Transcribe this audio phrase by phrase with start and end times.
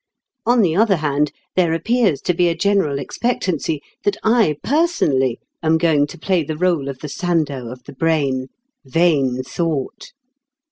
[0.47, 5.77] On the other hand, there appears to be a general expectancy that I personally am
[5.77, 8.47] going to play the rôle of the Sandow of the brain.
[8.83, 10.11] Vain thought!